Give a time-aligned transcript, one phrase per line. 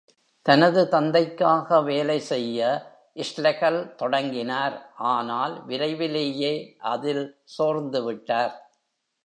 [0.45, 2.59] தனது தந்தைக்காக வேலை செய்ய
[3.27, 4.75] ஷ்லெகல் தொடங்கினார்,
[5.13, 6.53] ஆனால் விரைவிலேயே
[6.93, 7.23] அதில்
[7.57, 8.53] சோர்ந்துவிட்டார்.